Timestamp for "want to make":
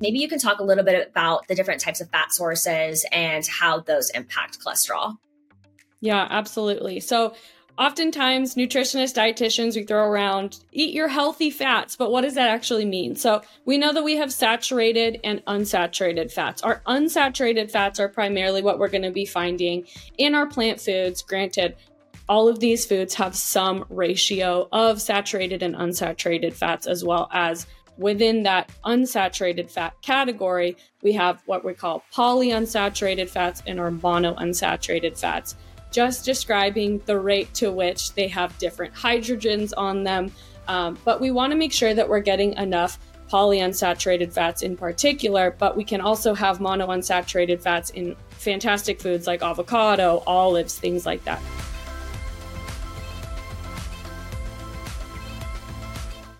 41.30-41.72